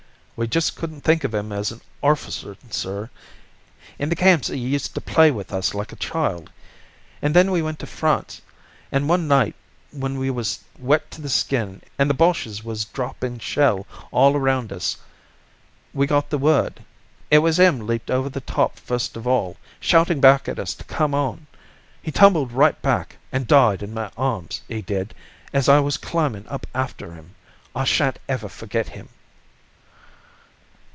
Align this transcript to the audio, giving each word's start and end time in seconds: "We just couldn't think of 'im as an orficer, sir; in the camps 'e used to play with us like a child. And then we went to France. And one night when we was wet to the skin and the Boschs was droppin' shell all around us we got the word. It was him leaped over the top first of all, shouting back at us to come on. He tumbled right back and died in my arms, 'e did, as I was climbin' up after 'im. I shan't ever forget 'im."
"We 0.37 0.47
just 0.47 0.75
couldn't 0.75 1.01
think 1.01 1.23
of 1.23 1.35
'im 1.35 1.51
as 1.51 1.71
an 1.71 1.81
orficer, 2.01 2.57
sir; 2.71 3.11
in 3.99 4.09
the 4.09 4.15
camps 4.15 4.49
'e 4.49 4.57
used 4.57 4.95
to 4.95 4.99
play 5.01 5.29
with 5.29 5.53
us 5.53 5.75
like 5.75 5.91
a 5.93 5.95
child. 5.95 6.49
And 7.21 7.35
then 7.35 7.51
we 7.51 7.61
went 7.61 7.77
to 7.77 7.85
France. 7.85 8.41
And 8.91 9.07
one 9.07 9.27
night 9.27 9.53
when 9.91 10.17
we 10.17 10.31
was 10.31 10.61
wet 10.79 11.11
to 11.11 11.21
the 11.21 11.29
skin 11.29 11.83
and 11.99 12.09
the 12.09 12.15
Boschs 12.15 12.63
was 12.63 12.85
droppin' 12.85 13.37
shell 13.37 13.85
all 14.09 14.35
around 14.35 14.73
us 14.73 14.97
we 15.93 16.07
got 16.07 16.31
the 16.31 16.39
word. 16.39 16.83
It 17.29 17.37
was 17.37 17.59
him 17.59 17.85
leaped 17.85 18.09
over 18.09 18.27
the 18.27 18.41
top 18.41 18.79
first 18.79 19.15
of 19.15 19.27
all, 19.27 19.57
shouting 19.79 20.19
back 20.19 20.49
at 20.49 20.57
us 20.57 20.73
to 20.73 20.83
come 20.85 21.13
on. 21.13 21.45
He 22.01 22.11
tumbled 22.11 22.51
right 22.51 22.81
back 22.81 23.17
and 23.31 23.45
died 23.45 23.83
in 23.83 23.93
my 23.93 24.09
arms, 24.17 24.63
'e 24.69 24.81
did, 24.81 25.13
as 25.53 25.69
I 25.69 25.81
was 25.81 25.97
climbin' 25.97 26.47
up 26.47 26.65
after 26.73 27.15
'im. 27.15 27.35
I 27.75 27.83
shan't 27.83 28.17
ever 28.27 28.49
forget 28.49 28.95
'im." 28.97 29.09